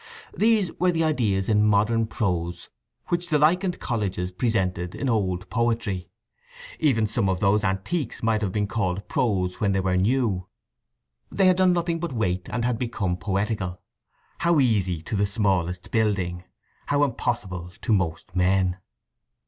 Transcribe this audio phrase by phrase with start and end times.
[0.35, 2.69] These were the ideas in modern prose
[3.09, 6.09] which the lichened colleges presented in old poetry.
[6.79, 10.47] Even some of those antiques might have been called prose when they were new.
[11.31, 13.79] They had done nothing but wait, and had become poetical.
[14.39, 16.45] How easy to the smallest building;
[16.87, 18.77] how impossible to most men.